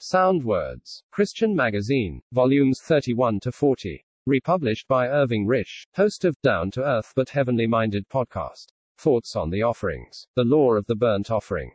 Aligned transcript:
Sound 0.00 0.44
Words. 0.44 1.02
Christian 1.10 1.56
Magazine. 1.56 2.22
Volumes 2.30 2.80
31 2.80 3.40
to 3.40 3.50
40. 3.50 4.06
Republished 4.26 4.86
by 4.86 5.08
Irving 5.08 5.44
Risch, 5.44 5.88
host 5.96 6.24
of 6.24 6.40
Down 6.40 6.70
to 6.70 6.84
Earth 6.84 7.12
but 7.16 7.30
Heavenly 7.30 7.66
Minded 7.66 8.08
podcast. 8.08 8.68
Thoughts 8.96 9.34
on 9.34 9.50
the 9.50 9.64
offerings. 9.64 10.28
The 10.36 10.44
law 10.44 10.74
of 10.74 10.86
the 10.86 10.94
burnt 10.94 11.32
offering. 11.32 11.72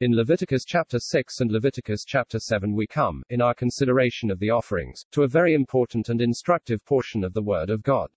In 0.00 0.14
Leviticus 0.14 0.66
chapter 0.66 0.98
6 0.98 1.40
and 1.40 1.50
Leviticus 1.50 2.04
chapter 2.04 2.38
7, 2.38 2.74
we 2.74 2.86
come, 2.86 3.22
in 3.30 3.40
our 3.40 3.54
consideration 3.54 4.30
of 4.30 4.38
the 4.38 4.50
offerings, 4.50 5.06
to 5.12 5.22
a 5.22 5.28
very 5.28 5.54
important 5.54 6.10
and 6.10 6.20
instructive 6.20 6.84
portion 6.84 7.24
of 7.24 7.32
the 7.32 7.42
Word 7.42 7.70
of 7.70 7.82
God. 7.82 8.10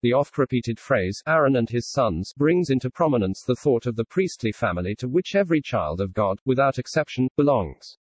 The 0.00 0.14
oft 0.14 0.38
repeated 0.38 0.80
phrase, 0.80 1.22
Aaron 1.26 1.56
and 1.56 1.68
his 1.68 1.90
sons, 1.90 2.32
brings 2.34 2.70
into 2.70 2.90
prominence 2.90 3.42
the 3.42 3.56
thought 3.56 3.84
of 3.84 3.96
the 3.96 4.06
priestly 4.06 4.50
family 4.50 4.94
to 4.94 5.08
which 5.08 5.34
every 5.34 5.60
child 5.60 6.00
of 6.00 6.14
God, 6.14 6.38
without 6.46 6.78
exception, 6.78 7.28
belongs 7.36 7.98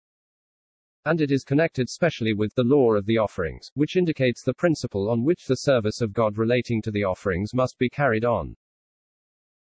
and 1.05 1.21
it 1.21 1.31
is 1.31 1.45
connected 1.45 1.89
specially 1.89 2.33
with 2.33 2.55
the 2.55 2.65
law 2.65 2.95
of 2.95 3.07
the 3.07 3.19
offerings, 3.19 3.71
which 3.75 3.97
indicates 3.97 4.43
the 4.43 4.55
principle 4.55 5.11
on 5.11 5.25
which 5.25 5.47
the 5.47 5.57
service 5.57 6.01
of 6.01 6.13
God 6.13 6.39
relating 6.39 6.81
to 6.83 6.91
the 6.91 7.05
offerings 7.05 7.53
must 7.53 7.79
be 7.79 7.89
carried 7.89 8.25
on. 8.25 8.57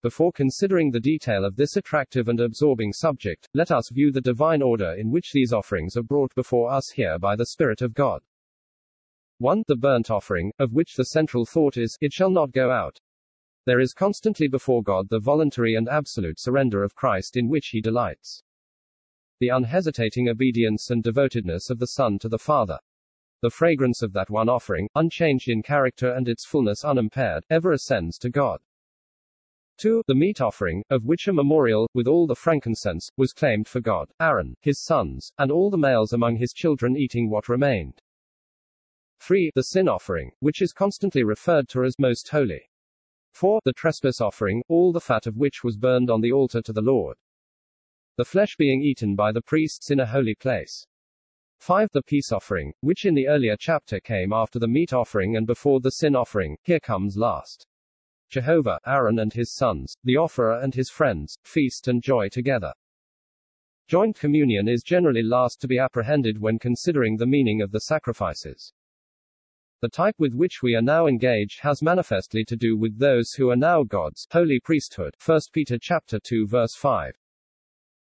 Before 0.03 0.33
considering 0.33 0.91
the 0.91 1.01
detail 1.01 1.47
of 1.47 1.57
this 1.57 1.77
attractive 1.77 2.29
and 2.29 2.39
absorbing 2.41 2.93
subject, 2.93 3.49
let 3.55 3.71
us 3.71 3.89
view 3.91 4.13
the 4.13 4.21
divine 4.21 4.61
order 4.61 4.93
in 4.93 5.11
which 5.11 5.33
these 5.33 5.53
offerings 5.53 5.97
are 5.97 6.03
brought 6.03 6.35
before 6.35 6.71
us 6.71 6.91
here 6.91 7.19
by 7.19 7.37
the 7.37 7.47
Spirit 7.47 7.81
of 7.81 7.95
God. 7.95 8.23
1. 9.39 9.65
The 9.67 9.77
burnt 9.77 10.11
offering, 10.11 10.53
of 10.59 10.75
which 10.75 10.95
the 10.95 11.07
central 11.07 11.47
thought 11.47 11.77
is, 11.77 11.97
it 12.01 12.13
shall 12.13 12.31
not 12.31 12.53
go 12.53 12.71
out. 12.71 13.01
There 13.65 13.81
is 13.81 13.95
constantly 13.95 14.47
before 14.47 14.83
God 14.83 15.09
the 15.09 15.19
voluntary 15.19 15.75
and 15.75 15.89
absolute 15.89 16.39
surrender 16.39 16.85
of 16.85 16.95
Christ 16.95 17.39
in 17.39 17.49
which 17.49 17.69
he 17.69 17.81
delights 17.81 18.44
the 19.41 19.49
unhesitating 19.49 20.29
obedience 20.29 20.91
and 20.91 21.03
devotedness 21.03 21.71
of 21.71 21.79
the 21.79 21.89
Son 21.89 22.19
to 22.21 22.29
the 22.29 22.39
Father. 22.39 22.79
The 23.43 23.51
fragrance 23.51 24.01
of 24.01 24.13
that 24.15 24.31
one 24.31 24.49
offering, 24.49 24.89
unchanged 24.95 25.49
in 25.49 25.63
character 25.63 26.13
and 26.13 26.29
its 26.29 26.47
fullness 26.47 26.85
unimpaired, 26.85 27.45
ever 27.51 27.73
ascends 27.73 28.17
to 28.19 28.31
God. 28.31 28.61
2. 29.79 30.05
The 30.07 30.15
meat 30.15 30.41
offering, 30.41 30.85
of 30.89 31.05
which 31.05 31.27
a 31.27 31.33
memorial, 31.33 31.91
with 31.95 32.07
all 32.07 32.27
the 32.27 32.37
frankincense, 32.37 33.11
was 33.17 33.33
claimed 33.33 33.67
for 33.67 33.81
God, 33.81 34.09
Aaron, 34.21 34.55
his 34.61 34.83
sons, 34.83 35.33
and 35.37 35.51
all 35.51 35.69
the 35.69 35.77
males 35.77 36.13
among 36.13 36.37
his 36.37 36.53
children 36.53 36.97
eating 36.97 37.29
what 37.29 37.49
remained. 37.49 38.01
3. 39.19 39.51
The 39.55 39.65
sin 39.65 39.89
offering, 39.89 40.31
which 40.39 40.63
is 40.63 40.73
constantly 40.73 41.25
referred 41.25 41.69
to 41.71 41.83
as 41.85 41.99
most 41.99 42.29
holy. 42.29 42.71
4. 43.33 43.61
The 43.65 43.73
trespass 43.73 44.21
offering, 44.21 44.63
all 44.69 44.93
the 44.93 45.01
fat 45.01 45.27
of 45.27 45.37
which 45.37 45.65
was 45.65 45.77
burned 45.77 46.09
on 46.09 46.21
the 46.21 46.33
altar 46.33 46.63
to 46.63 46.73
the 46.73 46.81
Lord 46.81 47.17
the 48.17 48.25
flesh 48.25 48.57
being 48.57 48.83
eaten 48.83 49.17
by 49.17 49.33
the 49.33 49.43
priests 49.43 49.91
in 49.91 50.01
a 50.01 50.07
holy 50.07 50.35
place. 50.35 50.87
5. 51.59 51.89
The 51.93 52.03
peace 52.03 52.31
offering, 52.31 52.73
which 52.81 53.05
in 53.05 53.15
the 53.15 53.27
earlier 53.27 53.57
chapter 53.59 53.99
came 53.99 54.33
after 54.33 54.59
the 54.59 54.69
meat 54.69 54.93
offering 54.93 55.37
and 55.37 55.47
before 55.47 55.81
the 55.81 55.91
sin 55.91 56.15
offering, 56.15 56.57
here 56.63 56.81
comes 56.81 57.17
last. 57.17 57.67
Jehovah, 58.31 58.79
Aaron 58.87 59.19
and 59.19 59.33
his 59.33 59.55
sons, 59.55 59.97
the 60.05 60.17
offerer 60.17 60.61
and 60.61 60.75
his 60.75 60.91
friends, 60.91 61.39
feast 61.45 61.89
and 61.89 62.03
joy 62.03 62.29
together. 62.29 62.73
Joint 63.87 64.19
communion 64.19 64.69
is 64.69 64.83
generally 64.83 65.23
last 65.23 65.61
to 65.61 65.69
be 65.69 65.79
apprehended 65.79 66.41
when 66.41 66.59
considering 66.59 67.17
the 67.17 67.27
meaning 67.27 67.63
of 67.63 67.71
the 67.71 67.81
sacrifices. 67.81 68.73
The 69.81 69.91
type 69.91 70.15
with 70.19 70.35
which 70.35 70.63
we 70.63 70.75
are 70.75 70.83
now 70.83 71.07
engaged 71.07 71.61
has 71.61 71.83
manifestly 71.83 72.45
to 72.45 72.57
do 72.57 72.77
with 72.77 72.99
those 72.99 73.33
who 73.33 73.51
are 73.51 73.57
now 73.57 73.83
God's 73.85 74.27
holy 74.31 74.59
priesthood. 74.61 75.15
1 75.25 75.41
Peter 75.53 75.79
chapter 75.79 76.19
2 76.19 76.47
verse 76.47 76.75
5. 76.75 77.15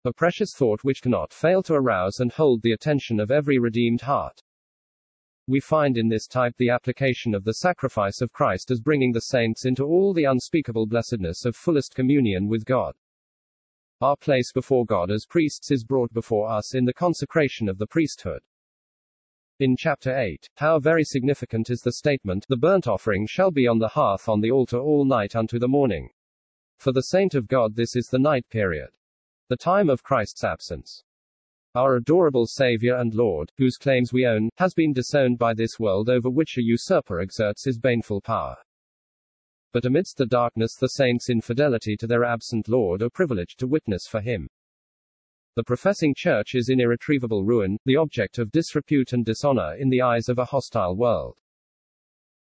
A 0.03 0.15
precious 0.15 0.55
thought 0.57 0.83
which 0.83 1.03
cannot 1.03 1.31
fail 1.31 1.63
to 1.65 1.75
arouse 1.75 2.21
and 2.21 2.33
hold 2.33 2.63
the 2.63 2.73
attention 2.73 3.21
of 3.21 3.31
every 3.31 3.59
redeemed 3.59 4.01
heart. 4.01 4.43
We 5.47 5.61
find 5.61 5.99
in 5.99 6.09
this 6.09 6.27
type 6.27 6.55
the 6.57 6.71
application 6.71 7.35
of 7.35 7.45
the 7.45 7.53
sacrifice 7.53 8.23
of 8.23 8.33
Christ 8.33 8.71
as 8.71 8.81
bringing 8.81 9.13
the 9.13 9.21
saints 9.21 9.67
into 9.67 9.85
all 9.85 10.15
the 10.15 10.25
unspeakable 10.25 10.87
blessedness 10.87 11.45
of 11.45 11.55
fullest 11.55 11.95
communion 11.95 12.49
with 12.49 12.65
God. 12.65 12.95
Our 14.01 14.17
place 14.17 14.51
before 14.55 14.87
God 14.87 15.11
as 15.11 15.27
priests 15.29 15.71
is 15.71 15.85
brought 15.85 16.15
before 16.15 16.49
us 16.49 16.75
in 16.75 16.87
the 16.87 16.95
consecration 16.95 17.69
of 17.69 17.77
the 17.77 17.87
priesthood. 17.87 18.41
In 19.59 19.77
chapter 19.77 20.17
8, 20.17 20.49
how 20.55 20.79
very 20.79 21.05
significant 21.05 21.69
is 21.69 21.81
the 21.81 21.93
statement, 21.93 22.47
the 22.49 22.57
burnt 22.57 22.89
offering 22.89 23.27
shall 23.27 23.51
be 23.51 23.67
on 23.67 23.79
the 23.79 23.89
hearth 23.89 24.31
on 24.31 24.41
the 24.41 24.51
altar 24.51 24.79
all 24.79 25.05
night 25.05 25.37
unto 25.37 25.59
the 25.59 25.69
morning. 25.69 26.09
For 26.79 26.91
the 26.91 27.03
saint 27.03 27.35
of 27.35 27.49
God, 27.49 27.77
this 27.77 27.95
is 27.95 28.07
the 28.07 28.19
night 28.19 28.49
period 28.49 28.89
the 29.51 29.57
time 29.57 29.91
of 29.91 30.05
Christ's 30.05 30.45
absence. 30.45 31.03
Our 31.75 31.97
adorable 31.97 32.47
Savior 32.47 32.95
and 32.95 33.13
Lord, 33.13 33.51
whose 33.59 33.77
claims 33.77 34.13
we 34.13 34.25
own, 34.25 34.49
has 34.59 34.75
been 34.75 34.93
disowned 34.93 35.39
by 35.39 35.55
this 35.55 35.77
world 35.77 36.09
over 36.09 36.31
which 36.31 36.57
a 36.57 36.63
usurper 36.63 37.19
exerts 37.19 37.65
his 37.65 37.77
baneful 37.77 38.21
power. 38.21 38.55
But 39.73 39.87
amidst 39.87 40.19
the 40.19 40.27
darkness, 40.27 40.77
the 40.77 40.91
saints' 40.91 41.31
in 41.31 41.41
fidelity 41.41 41.97
to 41.97 42.07
their 42.07 42.23
absent 42.23 42.69
Lord 42.69 43.03
are 43.03 43.11
privileged 43.11 43.59
to 43.59 43.67
witness 43.67 44.07
for 44.07 44.21
him. 44.21 44.49
The 45.57 45.65
professing 45.65 46.15
church 46.17 46.55
is 46.55 46.69
in 46.69 46.79
irretrievable 46.79 47.45
ruin, 47.45 47.77
the 47.85 47.97
object 47.97 48.39
of 48.39 48.53
disrepute 48.53 49.13
and 49.13 49.27
dishonor 49.27 49.75
in 49.75 49.89
the 49.89 50.01
eyes 50.01 50.29
of 50.29 50.39
a 50.39 50.45
hostile 50.45 50.95
world. 50.95 51.39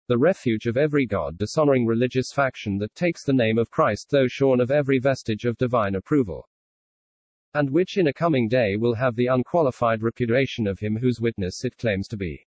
The 0.06 0.16
refuge 0.16 0.66
of 0.66 0.76
every 0.76 1.06
God 1.06 1.38
dishonoring 1.38 1.87
religious 1.87 2.31
faction 2.32 2.78
that 2.78 2.94
takes 2.94 3.25
the 3.25 3.32
name 3.32 3.59
of 3.59 3.69
Christ, 3.69 4.10
though 4.10 4.28
shorn 4.28 4.60
of 4.60 4.70
every 4.70 5.00
vestige 5.00 5.44
of 5.44 5.59
divine 5.59 5.97
approval 5.97 6.47
and 7.55 7.71
which 7.71 7.99
in 7.99 8.06
a 8.06 8.12
coming 8.12 8.49
day 8.49 8.77
will 8.77 8.94
have 8.94 9.16
the 9.16 9.27
unqualified 9.27 10.03
repudiation 10.03 10.66
of 10.66 10.78
him 10.78 10.97
whose 10.97 11.21
witness 11.21 11.65
it 11.65 11.77
claims 11.77 12.06
to 12.06 12.16
be. 12.16 12.47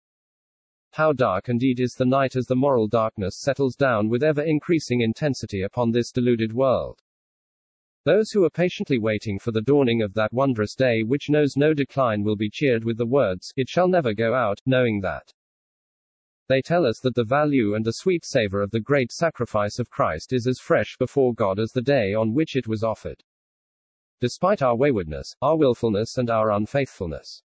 How 0.92 1.12
dark 1.12 1.48
indeed 1.48 1.80
is 1.80 1.94
the 1.94 2.04
night 2.04 2.36
as 2.36 2.46
the 2.46 2.54
moral 2.54 2.86
darkness 2.86 3.40
settles 3.40 3.74
down 3.74 4.08
with 4.08 4.22
ever 4.22 4.42
increasing 4.42 5.00
intensity 5.00 5.62
upon 5.62 5.90
this 5.90 6.12
deluded 6.12 6.52
world. 6.52 7.00
Those 8.04 8.30
who 8.30 8.44
are 8.44 8.50
patiently 8.50 8.98
waiting 8.98 9.38
for 9.38 9.50
the 9.50 9.62
dawning 9.62 10.02
of 10.02 10.14
that 10.14 10.32
wondrous 10.32 10.74
day 10.76 11.02
which 11.02 11.30
knows 11.30 11.56
no 11.56 11.74
decline 11.74 12.22
will 12.22 12.36
be 12.36 12.50
cheered 12.50 12.84
with 12.84 12.96
the 12.96 13.06
words, 13.06 13.52
It 13.56 13.68
shall 13.68 13.88
never 13.88 14.14
go 14.14 14.34
out, 14.34 14.60
knowing 14.66 15.00
that. 15.00 15.32
They 16.48 16.62
tell 16.62 16.86
us 16.86 17.00
that 17.00 17.14
the 17.14 17.24
value 17.24 17.74
and 17.74 17.84
the 17.84 17.94
sweet 17.94 18.24
savor 18.24 18.62
of 18.62 18.70
the 18.70 18.80
great 18.80 19.10
sacrifice 19.10 19.78
of 19.78 19.90
Christ 19.90 20.32
is 20.32 20.46
as 20.46 20.60
fresh 20.60 20.96
before 20.98 21.34
God 21.34 21.58
as 21.58 21.72
the 21.72 21.82
day 21.82 22.14
on 22.14 22.34
which 22.34 22.54
it 22.54 22.68
was 22.68 22.84
offered 22.84 23.24
despite 24.20 24.62
our 24.62 24.76
waywardness, 24.76 25.34
our 25.42 25.56
willfulness, 25.56 26.18
and 26.18 26.30
our 26.30 26.50
unfaithfulness. 26.50 27.42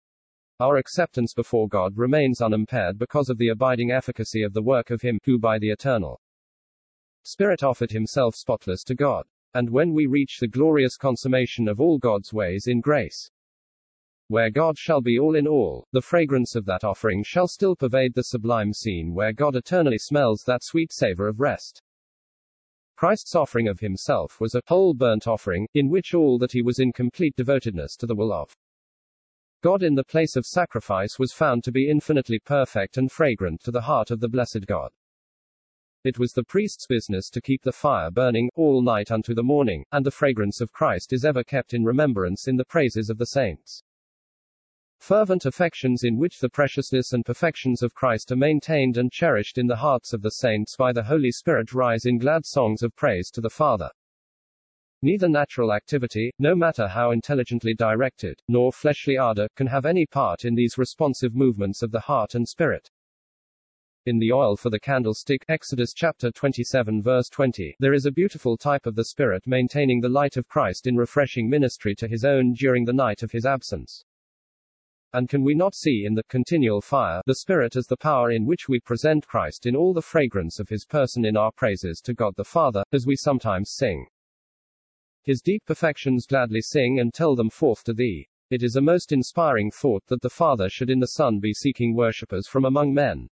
Our 0.59 0.77
acceptance 0.77 1.33
before 1.33 1.67
God 1.67 1.97
remains 1.97 2.41
unimpaired 2.41 2.99
because 2.99 3.29
of 3.29 3.37
the 3.37 3.49
abiding 3.49 3.91
efficacy 3.91 4.43
of 4.43 4.53
the 4.53 4.61
work 4.61 4.89
of 4.89 5.01
Him 5.01 5.19
who, 5.23 5.39
by 5.39 5.57
the 5.57 5.69
eternal 5.69 6.19
Spirit, 7.23 7.63
offered 7.63 7.91
Himself 7.91 8.35
spotless 8.35 8.83
to 8.83 8.95
God. 8.95 9.25
And 9.53 9.69
when 9.69 9.93
we 9.93 10.05
reach 10.05 10.37
the 10.39 10.47
glorious 10.47 10.95
consummation 10.95 11.67
of 11.67 11.79
all 11.79 11.97
God's 11.97 12.33
ways 12.33 12.67
in 12.67 12.81
grace, 12.81 13.31
where 14.27 14.51
God 14.51 14.77
shall 14.77 15.01
be 15.01 15.17
all 15.17 15.35
in 15.35 15.47
all, 15.47 15.87
the 15.91 16.03
fragrance 16.03 16.55
of 16.55 16.65
that 16.65 16.83
offering 16.83 17.23
shall 17.23 17.47
still 17.47 17.75
pervade 17.75 18.13
the 18.13 18.25
sublime 18.25 18.73
scene 18.73 19.13
where 19.13 19.33
God 19.33 19.55
eternally 19.55 19.97
smells 19.97 20.43
that 20.45 20.63
sweet 20.63 20.93
savor 20.93 21.27
of 21.27 21.39
rest. 21.39 21.81
Christ's 22.99 23.33
offering 23.33 23.69
of 23.69 23.79
himself 23.79 24.41
was 24.41 24.55
a 24.55 24.61
whole 24.67 24.93
burnt 24.93 25.25
offering, 25.25 25.69
in 25.73 25.89
which 25.89 26.13
all 26.13 26.37
that 26.37 26.51
he 26.51 26.61
was 26.61 26.79
in 26.79 26.91
complete 26.91 27.33
devotedness 27.37 27.95
to 27.95 28.05
the 28.05 28.13
will 28.13 28.33
of 28.33 28.53
God 29.63 29.83
in 29.83 29.95
the 29.95 30.03
place 30.03 30.35
of 30.35 30.45
sacrifice 30.45 31.17
was 31.17 31.31
found 31.31 31.63
to 31.63 31.71
be 31.71 31.89
infinitely 31.89 32.39
perfect 32.39 32.97
and 32.97 33.09
fragrant 33.09 33.61
to 33.63 33.71
the 33.71 33.79
heart 33.79 34.11
of 34.11 34.19
the 34.19 34.27
blessed 34.27 34.67
God. 34.67 34.91
It 36.03 36.19
was 36.19 36.33
the 36.33 36.43
priest's 36.43 36.87
business 36.87 37.29
to 37.29 37.41
keep 37.41 37.63
the 37.63 37.71
fire 37.71 38.11
burning, 38.11 38.49
all 38.57 38.81
night 38.81 39.11
unto 39.11 39.33
the 39.33 39.43
morning, 39.43 39.85
and 39.93 40.05
the 40.05 40.11
fragrance 40.11 40.59
of 40.59 40.73
Christ 40.73 41.13
is 41.13 41.23
ever 41.23 41.45
kept 41.45 41.73
in 41.73 41.85
remembrance 41.85 42.49
in 42.49 42.57
the 42.57 42.65
praises 42.65 43.09
of 43.09 43.17
the 43.17 43.27
saints. 43.27 43.81
Fervent 44.99 45.45
affections 45.45 46.03
in 46.03 46.17
which 46.17 46.39
the 46.39 46.49
preciousness 46.49 47.13
and 47.13 47.25
perfections 47.25 47.81
of 47.81 47.93
Christ 47.95 48.31
are 48.31 48.35
maintained 48.35 48.97
and 48.97 49.11
cherished 49.11 49.57
in 49.57 49.65
the 49.65 49.77
hearts 49.77 50.13
of 50.13 50.21
the 50.21 50.29
saints 50.29 50.75
by 50.75 50.91
the 50.91 51.03
Holy 51.03 51.31
Spirit 51.31 51.73
rise 51.73 52.05
in 52.05 52.19
glad 52.19 52.45
songs 52.45 52.83
of 52.83 52.95
praise 52.95 53.31
to 53.31 53.41
the 53.41 53.49
Father. 53.49 53.89
Neither 55.01 55.29
natural 55.29 55.71
activity, 55.73 56.31
no 56.37 56.53
matter 56.53 56.87
how 56.87 57.11
intelligently 57.11 57.73
directed, 57.73 58.41
nor 58.49 58.73
fleshly 58.73 59.17
ardor, 59.17 59.47
can 59.55 59.67
have 59.67 59.85
any 59.85 60.05
part 60.05 60.43
in 60.43 60.53
these 60.53 60.77
responsive 60.77 61.33
movements 61.33 61.81
of 61.81 61.91
the 61.91 62.01
heart 62.01 62.35
and 62.35 62.47
spirit. 62.47 62.89
In 64.05 64.19
the 64.19 64.33
oil 64.33 64.57
for 64.57 64.69
the 64.69 64.79
candlestick, 64.79 65.45
Exodus 65.47 65.93
chapter 65.93 66.31
27 66.31 67.01
verse 67.01 67.29
20, 67.29 67.77
there 67.79 67.93
is 67.93 68.05
a 68.05 68.11
beautiful 68.11 68.57
type 68.57 68.85
of 68.85 68.95
the 68.95 69.05
Spirit 69.05 69.43
maintaining 69.47 70.01
the 70.01 70.09
light 70.09 70.35
of 70.35 70.47
Christ 70.47 70.87
in 70.87 70.97
refreshing 70.97 71.49
ministry 71.49 71.95
to 71.95 72.07
his 72.07 72.25
own 72.25 72.53
during 72.53 72.83
the 72.85 72.93
night 72.93 73.23
of 73.23 73.31
his 73.31 73.45
absence. 73.45 74.03
And 75.13 75.27
can 75.27 75.43
we 75.43 75.55
not 75.55 75.73
see 75.73 76.05
in 76.05 76.13
the 76.13 76.23
continual 76.23 76.81
fire 76.81 77.21
the 77.25 77.35
Spirit 77.35 77.75
as 77.75 77.87
the 77.87 77.97
power 77.97 78.31
in 78.31 78.45
which 78.45 78.69
we 78.69 78.79
present 78.79 79.25
Christ 79.25 79.65
in 79.65 79.75
all 79.75 79.93
the 79.93 80.01
fragrance 80.01 80.59
of 80.59 80.69
his 80.69 80.85
person 80.85 81.25
in 81.25 81.35
our 81.35 81.51
praises 81.51 81.99
to 82.05 82.13
God 82.13 82.35
the 82.37 82.43
Father, 82.43 82.83
as 82.91 83.07
we 83.07 83.15
sometimes 83.15 83.73
sing? 83.73 84.05
His 85.23 85.41
deep 85.41 85.65
perfections 85.65 86.25
gladly 86.25 86.61
sing 86.61 86.99
and 86.99 87.13
tell 87.13 87.35
them 87.35 87.49
forth 87.49 87.83
to 87.85 87.93
thee. 87.93 88.27
It 88.51 88.63
is 88.63 88.75
a 88.75 88.81
most 88.81 89.11
inspiring 89.11 89.71
thought 89.71 90.03
that 90.07 90.21
the 90.21 90.29
Father 90.29 90.69
should 90.69 90.89
in 90.89 90.99
the 90.99 91.07
Son 91.07 91.39
be 91.39 91.53
seeking 91.53 91.95
worshippers 91.95 92.47
from 92.47 92.65
among 92.65 92.93
men. 92.93 93.29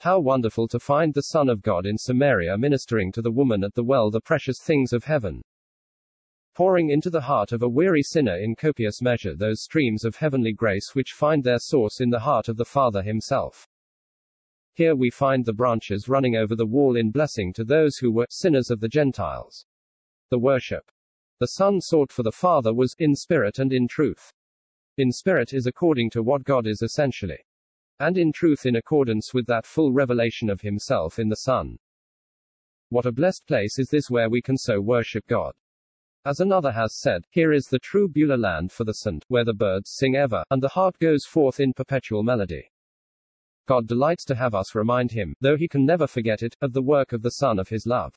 How 0.00 0.18
wonderful 0.18 0.66
to 0.68 0.80
find 0.80 1.12
the 1.12 1.22
Son 1.22 1.50
of 1.50 1.60
God 1.60 1.84
in 1.84 1.98
Samaria 1.98 2.56
ministering 2.56 3.12
to 3.12 3.22
the 3.22 3.30
woman 3.30 3.62
at 3.64 3.74
the 3.74 3.84
well 3.84 4.10
the 4.10 4.20
precious 4.20 4.56
things 4.62 4.94
of 4.94 5.04
heaven. 5.04 5.42
Pouring 6.54 6.90
into 6.90 7.10
the 7.10 7.20
heart 7.20 7.52
of 7.52 7.62
a 7.62 7.68
weary 7.68 8.02
sinner 8.02 8.36
in 8.36 8.56
copious 8.56 9.00
measure 9.00 9.34
those 9.34 9.62
streams 9.62 10.04
of 10.04 10.16
heavenly 10.16 10.52
grace 10.52 10.94
which 10.94 11.12
find 11.12 11.44
their 11.44 11.58
source 11.58 12.00
in 12.00 12.10
the 12.10 12.20
heart 12.20 12.48
of 12.48 12.56
the 12.56 12.64
Father 12.64 13.02
Himself. 13.02 13.68
Here 14.74 14.94
we 14.94 15.10
find 15.10 15.44
the 15.44 15.52
branches 15.52 16.08
running 16.08 16.36
over 16.36 16.56
the 16.56 16.66
wall 16.66 16.96
in 16.96 17.10
blessing 17.10 17.52
to 17.54 17.64
those 17.64 17.96
who 17.96 18.10
were 18.10 18.26
sinners 18.30 18.70
of 18.70 18.80
the 18.80 18.88
Gentiles. 18.88 19.66
The 20.30 20.38
worship 20.38 20.90
the 21.38 21.46
Son 21.46 21.80
sought 21.80 22.12
for 22.12 22.22
the 22.22 22.32
Father 22.32 22.74
was 22.74 22.94
in 22.98 23.14
spirit 23.14 23.58
and 23.58 23.72
in 23.72 23.88
truth. 23.88 24.32
In 24.98 25.10
spirit 25.10 25.54
is 25.54 25.66
according 25.66 26.10
to 26.10 26.22
what 26.22 26.44
God 26.44 26.66
is 26.66 26.82
essentially 26.82 27.38
and 28.00 28.16
in 28.16 28.32
truth 28.32 28.64
in 28.64 28.76
accordance 28.76 29.34
with 29.34 29.46
that 29.46 29.66
full 29.66 29.92
revelation 29.92 30.48
of 30.48 30.62
himself 30.62 31.18
in 31.18 31.28
the 31.28 31.36
Son. 31.36 31.78
What 32.88 33.04
a 33.04 33.12
blessed 33.12 33.46
place 33.46 33.78
is 33.78 33.88
this 33.90 34.08
where 34.08 34.30
we 34.30 34.40
can 34.40 34.56
so 34.56 34.80
worship 34.80 35.26
God. 35.26 35.52
As 36.24 36.40
another 36.40 36.72
has 36.72 37.00
said, 37.00 37.24
here 37.30 37.50
is 37.52 37.66
the 37.66 37.78
true 37.78 38.06
Beulah 38.06 38.36
land 38.36 38.72
for 38.72 38.84
the 38.84 38.92
saint, 38.92 39.24
where 39.28 39.44
the 39.44 39.54
birds 39.54 39.90
sing 39.90 40.16
ever, 40.16 40.44
and 40.50 40.62
the 40.62 40.68
heart 40.68 40.98
goes 40.98 41.24
forth 41.24 41.60
in 41.60 41.72
perpetual 41.72 42.22
melody. 42.22 42.70
God 43.66 43.86
delights 43.86 44.24
to 44.26 44.34
have 44.34 44.54
us 44.54 44.74
remind 44.74 45.12
him, 45.12 45.34
though 45.40 45.56
he 45.56 45.68
can 45.68 45.86
never 45.86 46.06
forget 46.06 46.42
it, 46.42 46.56
of 46.60 46.72
the 46.74 46.82
work 46.82 47.12
of 47.12 47.22
the 47.22 47.30
Son 47.30 47.58
of 47.58 47.68
his 47.68 47.86
love. 47.86 48.14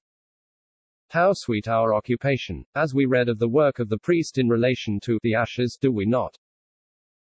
How 1.09 1.31
sweet 1.33 1.67
our 1.67 1.93
occupation, 1.93 2.65
as 2.75 2.93
we 2.93 3.05
read 3.05 3.29
of 3.29 3.39
the 3.39 3.47
work 3.47 3.79
of 3.79 3.87
the 3.87 3.99
priest 3.99 4.37
in 4.37 4.49
relation 4.49 4.99
to 5.01 5.17
the 5.23 5.35
ashes, 5.35 5.77
do 5.79 5.91
we 5.91 6.05
not? 6.05 6.37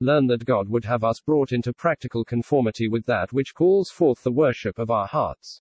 learn 0.01 0.27
that 0.27 0.45
God 0.45 0.69
would 0.69 0.85
have 0.85 1.05
us 1.05 1.21
brought 1.21 1.53
into 1.53 1.73
practical 1.73 2.25
conformity 2.25 2.89
with 2.89 3.07
that 3.07 3.33
which 3.33 3.55
calls 3.55 3.91
forth 3.91 4.23
the 4.23 4.33
worship 4.33 4.79
of 4.79 4.91
our 4.91 5.07
hearts. 5.07 5.61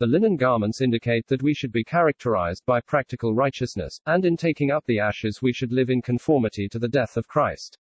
The 0.00 0.06
linen 0.06 0.36
garments 0.36 0.80
indicate 0.80 1.26
that 1.26 1.42
we 1.42 1.52
should 1.52 1.72
be 1.72 1.84
characterized 1.84 2.64
by 2.64 2.80
practical 2.80 3.34
righteousness, 3.34 4.00
and 4.06 4.24
in 4.24 4.34
taking 4.34 4.70
up 4.70 4.86
the 4.86 4.98
ashes 4.98 5.42
we 5.42 5.52
should 5.52 5.72
live 5.72 5.90
in 5.90 6.00
conformity 6.00 6.70
to 6.70 6.78
the 6.78 6.88
death 6.88 7.18
of 7.18 7.28
Christ. 7.28 7.76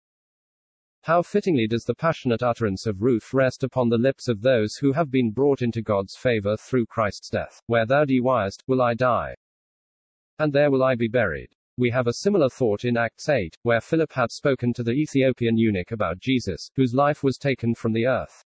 How 1.03 1.23
fittingly 1.23 1.67
does 1.67 1.83
the 1.83 1.95
passionate 1.97 2.41
utterance 2.41 2.87
of 2.87 3.03
Ruth 3.03 3.35
rest 3.35 3.65
upon 3.65 3.89
the 3.89 3.99
lips 3.99 4.29
of 4.29 4.43
those 4.43 4.77
who 4.77 4.93
have 4.93 5.11
been 5.11 5.33
brought 5.33 5.61
into 5.61 5.83
God's 5.83 6.15
favor 6.15 6.57
through 6.57 6.87
Christ's 6.87 7.31
death. 7.31 7.61
Where 7.67 7.85
thou 7.85 8.05
diest, 8.05 8.63
will 8.69 8.81
I 8.81 8.95
die. 8.95 9.35
And 10.39 10.53
there 10.53 10.71
will 10.71 10.85
I 10.85 10.95
be 10.95 11.09
buried. 11.09 11.49
We 11.77 11.91
have 11.91 12.07
a 12.07 12.13
similar 12.23 12.49
thought 12.49 12.85
in 12.85 12.97
Acts 12.97 13.29
8, 13.29 13.57
where 13.65 13.81
Philip 13.81 14.13
had 14.13 14.31
spoken 14.31 14.73
to 14.75 14.85
the 14.85 14.93
Ethiopian 14.93 15.59
eunuch 15.59 15.91
about 15.91 16.21
Jesus, 16.21 16.71
whose 16.77 16.95
life 16.95 17.25
was 17.25 17.39
taken 17.39 17.75
from 17.75 17.93
the 17.93 18.07
earth. 18.07 18.45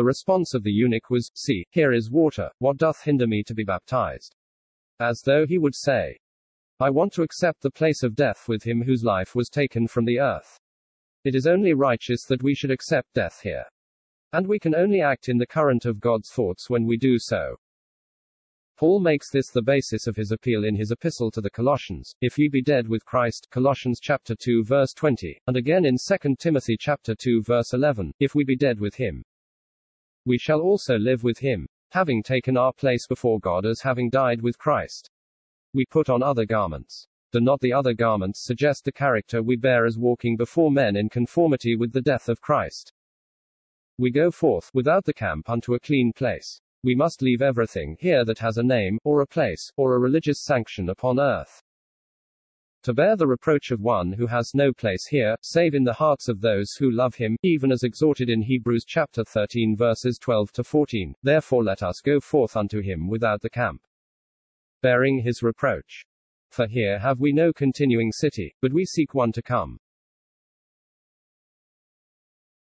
The 0.00 0.04
response 0.04 0.54
of 0.54 0.62
the 0.62 0.72
eunuch 0.72 1.10
was, 1.10 1.30
See, 1.34 1.66
here 1.72 1.92
is 1.92 2.10
water, 2.10 2.48
what 2.58 2.78
doth 2.78 3.02
hinder 3.02 3.26
me 3.26 3.42
to 3.42 3.52
be 3.52 3.64
baptized? 3.64 4.34
As 4.98 5.20
though 5.20 5.44
he 5.46 5.58
would 5.58 5.74
say, 5.74 6.16
I 6.80 6.88
want 6.88 7.12
to 7.12 7.22
accept 7.22 7.60
the 7.60 7.70
place 7.70 8.02
of 8.02 8.14
death 8.14 8.48
with 8.48 8.62
him 8.62 8.80
whose 8.80 9.04
life 9.04 9.34
was 9.34 9.50
taken 9.50 9.86
from 9.86 10.06
the 10.06 10.18
earth. 10.18 10.58
It 11.22 11.34
is 11.34 11.46
only 11.46 11.74
righteous 11.74 12.24
that 12.28 12.42
we 12.42 12.54
should 12.54 12.70
accept 12.70 13.12
death 13.12 13.42
here. 13.42 13.66
And 14.32 14.46
we 14.46 14.58
can 14.58 14.74
only 14.74 15.02
act 15.02 15.28
in 15.28 15.36
the 15.36 15.46
current 15.46 15.84
of 15.84 16.00
God's 16.00 16.30
thoughts 16.30 16.70
when 16.70 16.86
we 16.86 16.96
do 16.96 17.18
so. 17.18 17.56
Paul 18.78 19.00
makes 19.00 19.30
this 19.30 19.50
the 19.50 19.60
basis 19.60 20.06
of 20.06 20.16
his 20.16 20.32
appeal 20.32 20.64
in 20.64 20.76
his 20.76 20.92
epistle 20.92 21.30
to 21.32 21.42
the 21.42 21.50
Colossians, 21.50 22.14
if 22.22 22.38
ye 22.38 22.48
be 22.48 22.62
dead 22.62 22.88
with 22.88 23.04
Christ, 23.04 23.48
Colossians 23.50 24.00
chapter 24.00 24.34
2 24.34 24.64
verse 24.64 24.94
20, 24.94 25.38
and 25.46 25.58
again 25.58 25.84
in 25.84 25.98
2 25.98 26.36
Timothy 26.36 26.78
chapter 26.80 27.14
2 27.14 27.42
verse 27.42 27.74
11, 27.74 28.14
if 28.18 28.34
we 28.34 28.44
be 28.44 28.56
dead 28.56 28.80
with 28.80 28.94
him, 28.94 29.22
we 30.30 30.38
shall 30.38 30.60
also 30.60 30.96
live 30.96 31.24
with 31.24 31.40
him, 31.40 31.66
having 31.90 32.22
taken 32.22 32.56
our 32.56 32.72
place 32.72 33.04
before 33.08 33.40
God 33.40 33.66
as 33.66 33.80
having 33.80 34.08
died 34.08 34.40
with 34.40 34.56
Christ. 34.56 35.10
We 35.74 35.84
put 35.84 36.08
on 36.08 36.22
other 36.22 36.46
garments. 36.46 37.08
Do 37.32 37.40
not 37.40 37.60
the 37.60 37.72
other 37.72 37.94
garments 37.94 38.40
suggest 38.40 38.84
the 38.84 38.92
character 38.92 39.42
we 39.42 39.56
bear 39.56 39.86
as 39.86 39.98
walking 39.98 40.36
before 40.36 40.70
men 40.70 40.94
in 40.94 41.08
conformity 41.08 41.74
with 41.74 41.92
the 41.92 42.00
death 42.00 42.28
of 42.28 42.40
Christ? 42.40 42.92
We 43.98 44.12
go 44.12 44.30
forth, 44.30 44.70
without 44.72 45.04
the 45.04 45.12
camp, 45.12 45.50
unto 45.50 45.74
a 45.74 45.80
clean 45.80 46.12
place. 46.12 46.60
We 46.84 46.94
must 46.94 47.22
leave 47.22 47.42
everything 47.42 47.96
here 47.98 48.24
that 48.24 48.38
has 48.38 48.56
a 48.56 48.62
name, 48.62 49.00
or 49.02 49.22
a 49.22 49.26
place, 49.26 49.72
or 49.76 49.96
a 49.96 49.98
religious 49.98 50.40
sanction 50.40 50.88
upon 50.90 51.18
earth. 51.18 51.60
To 52.84 52.94
bear 52.94 53.14
the 53.14 53.26
reproach 53.26 53.70
of 53.72 53.82
one 53.82 54.12
who 54.12 54.26
has 54.28 54.54
no 54.54 54.72
place 54.72 55.06
here, 55.06 55.36
save 55.42 55.74
in 55.74 55.84
the 55.84 55.92
hearts 55.92 56.28
of 56.28 56.40
those 56.40 56.72
who 56.78 56.90
love 56.90 57.14
him, 57.14 57.36
even 57.42 57.70
as 57.70 57.82
exhorted 57.82 58.30
in 58.30 58.40
Hebrews 58.40 58.86
chapter 58.86 59.22
13 59.22 59.76
verses 59.76 60.16
12 60.18 60.50
to 60.52 60.64
14. 60.64 61.14
Therefore 61.22 61.62
let 61.62 61.82
us 61.82 62.00
go 62.00 62.20
forth 62.20 62.56
unto 62.56 62.80
him 62.80 63.06
without 63.06 63.42
the 63.42 63.50
camp. 63.50 63.82
Bearing 64.80 65.18
his 65.18 65.42
reproach. 65.42 66.06
For 66.48 66.66
here 66.66 66.98
have 66.98 67.20
we 67.20 67.32
no 67.32 67.52
continuing 67.52 68.12
city, 68.12 68.56
but 68.62 68.72
we 68.72 68.86
seek 68.86 69.12
one 69.12 69.32
to 69.32 69.42
come. 69.42 69.78